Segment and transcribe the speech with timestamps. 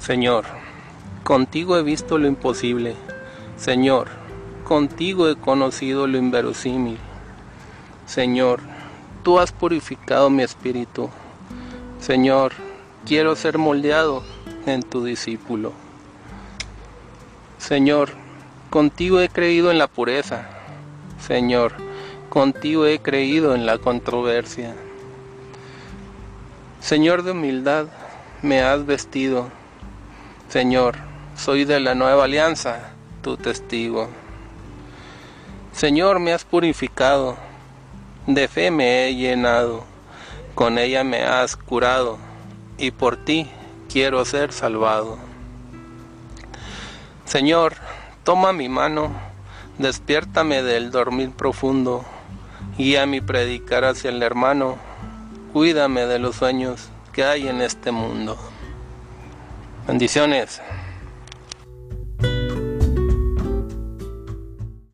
[0.00, 0.46] Señor,
[1.24, 2.96] contigo he visto lo imposible.
[3.58, 4.08] Señor,
[4.64, 6.96] contigo he conocido lo inverosímil.
[8.06, 8.60] Señor,
[9.22, 11.10] tú has purificado mi espíritu.
[12.00, 12.52] Señor,
[13.04, 14.24] quiero ser moldeado
[14.64, 15.74] en tu discípulo.
[17.58, 18.08] Señor,
[18.70, 20.48] contigo he creído en la pureza.
[21.20, 21.74] Señor,
[22.30, 24.74] contigo he creído en la controversia.
[26.80, 27.88] Señor de humildad,
[28.40, 29.59] me has vestido.
[30.50, 30.96] Señor,
[31.36, 32.90] soy de la nueva alianza,
[33.22, 34.08] tu testigo.
[35.70, 37.36] Señor, me has purificado,
[38.26, 39.84] de fe me he llenado,
[40.56, 42.18] con ella me has curado,
[42.78, 43.48] y por ti
[43.88, 45.18] quiero ser salvado.
[47.26, 47.76] Señor,
[48.24, 49.12] toma mi mano,
[49.78, 52.04] despiértame del dormir profundo,
[52.76, 54.78] guía mi predicar hacia el hermano,
[55.52, 58.36] cuídame de los sueños que hay en este mundo.
[59.90, 60.60] Bendiciones.